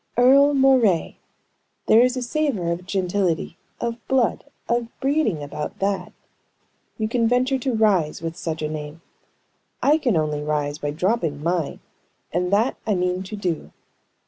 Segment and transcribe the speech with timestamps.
[0.17, 1.17] Earle Moray.
[1.85, 6.11] There is a savor of gentility, of blood, of breeding, about that.
[6.97, 9.03] You can venture to rise with such a name.
[9.83, 11.81] I can only rise by dropping mine,
[12.33, 13.73] and that I mean to do."